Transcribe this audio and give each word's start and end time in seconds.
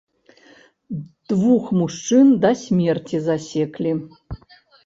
Двух 1.33 1.63
мужчын 1.79 2.27
да 2.47 2.51
смерці 2.63 3.17
засеклі. 3.27 3.91